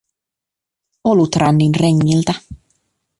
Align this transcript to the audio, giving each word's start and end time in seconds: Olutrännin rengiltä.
Olutrännin 1.09 1.75
rengiltä. 1.79 2.33